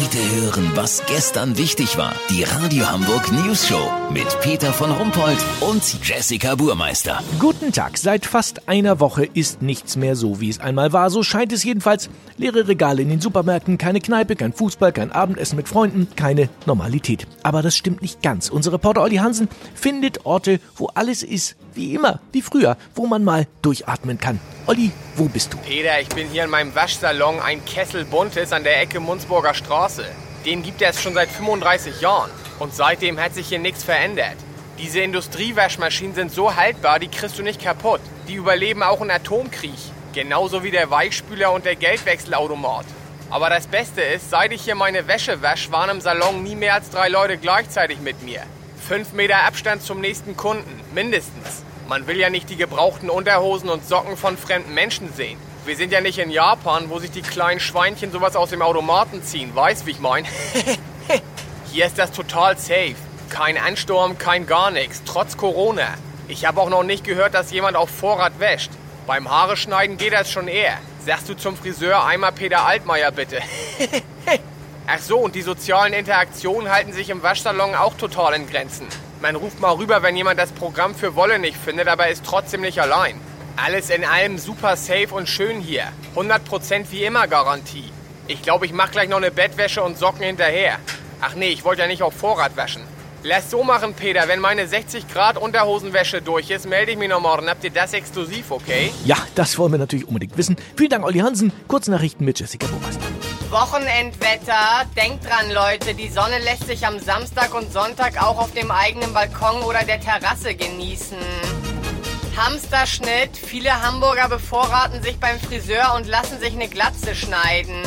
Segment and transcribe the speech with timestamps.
[0.00, 2.14] Heute hören, was gestern wichtig war.
[2.30, 7.20] Die Radio Hamburg News Show mit Peter von Rumpold und Jessica Burmeister.
[7.40, 7.98] Guten Tag.
[7.98, 11.10] Seit fast einer Woche ist nichts mehr so, wie es einmal war.
[11.10, 12.10] So scheint es jedenfalls.
[12.36, 17.26] Leere Regale in den Supermärkten, keine Kneipe, kein Fußball, kein Abendessen mit Freunden, keine Normalität.
[17.42, 18.50] Aber das stimmt nicht ganz.
[18.50, 23.24] Unser Reporter Olli Hansen findet Orte, wo alles ist wie immer, wie früher, wo man
[23.24, 24.38] mal durchatmen kann.
[24.68, 25.56] Olli, wo bist du?
[25.56, 30.04] Peter, ich bin hier in meinem Waschsalon, ein Kessel Buntes an der Ecke Munzburger Straße.
[30.44, 32.30] Den gibt es schon seit 35 Jahren.
[32.58, 34.36] Und seitdem hat sich hier nichts verändert.
[34.76, 38.02] Diese Industriewaschmaschinen sind so haltbar, die kriegst du nicht kaputt.
[38.28, 39.78] Die überleben auch einen Atomkrieg.
[40.12, 42.84] Genauso wie der Weichspüler und der Geldwechselautomat.
[43.30, 46.74] Aber das Beste ist, seit ich hier meine Wäsche wasche, waren im Salon nie mehr
[46.74, 48.42] als drei Leute gleichzeitig mit mir.
[48.86, 51.64] Fünf Meter Abstand zum nächsten Kunden, mindestens.
[51.88, 55.38] Man will ja nicht die gebrauchten Unterhosen und Socken von fremden Menschen sehen.
[55.64, 59.22] Wir sind ja nicht in Japan, wo sich die kleinen Schweinchen sowas aus dem Automaten
[59.22, 59.54] ziehen.
[59.54, 60.26] Weißt, wie ich mein?
[61.72, 62.94] Hier ist das total safe.
[63.30, 65.94] Kein Ansturm, kein gar nichts, trotz Corona.
[66.28, 68.70] Ich habe auch noch nicht gehört, dass jemand auf Vorrat wäscht.
[69.06, 70.76] Beim Haare schneiden geht das schon eher.
[71.06, 73.40] Sagst du zum Friseur einmal Peter Altmaier bitte.
[74.86, 78.88] Ach so, und die sozialen Interaktionen halten sich im Waschsalon auch total in Grenzen.
[79.20, 82.60] Man ruft mal rüber, wenn jemand das Programm für Wolle nicht findet, aber ist trotzdem
[82.60, 83.20] nicht allein.
[83.56, 85.84] Alles in allem super safe und schön hier.
[86.14, 87.90] 100% wie immer Garantie.
[88.28, 90.78] Ich glaube, ich mache gleich noch eine Bettwäsche und Socken hinterher.
[91.20, 92.82] Ach nee, ich wollte ja nicht auf Vorrat waschen.
[93.24, 94.28] Lass so machen, Peter.
[94.28, 97.48] Wenn meine 60 Grad Unterhosenwäsche durch ist, melde ich mich noch morgen.
[97.48, 98.92] Habt ihr das exklusiv, okay?
[99.04, 100.54] Ja, das wollen wir natürlich unbedingt wissen.
[100.76, 101.52] Vielen Dank, Olli Hansen.
[101.66, 103.02] Kurznachrichten mit Jessica Burmeister.
[103.50, 104.84] Wochenendwetter.
[104.96, 109.12] Denkt dran, Leute, die Sonne lässt sich am Samstag und Sonntag auch auf dem eigenen
[109.12, 111.18] Balkon oder der Terrasse genießen.
[112.36, 113.36] Hamsterschnitt.
[113.36, 117.82] Viele Hamburger bevorraten sich beim Friseur und lassen sich eine Glatze schneiden.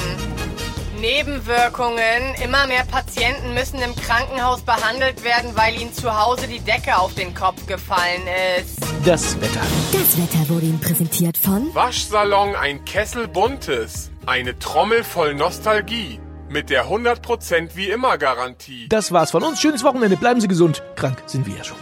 [1.00, 2.36] Nebenwirkungen.
[2.44, 7.16] Immer mehr Patienten müssen im Krankenhaus behandelt werden, weil ihnen zu Hause die Decke auf
[7.16, 8.22] den Kopf gefallen
[8.60, 8.80] ist.
[9.04, 9.62] Das Wetter.
[9.92, 14.11] Das Wetter wurde Ihnen präsentiert von Waschsalon ein Kessel Buntes.
[14.28, 16.20] Eine Trommel voll Nostalgie.
[16.48, 18.88] Mit der 100% wie immer Garantie.
[18.88, 19.60] Das war's von uns.
[19.60, 20.16] Schönes Wochenende.
[20.16, 20.84] Bleiben Sie gesund.
[20.96, 21.78] Krank sind wir ja schon.